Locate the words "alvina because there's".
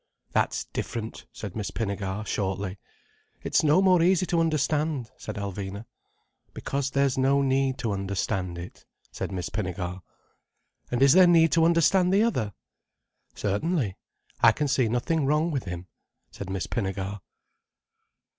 5.35-7.19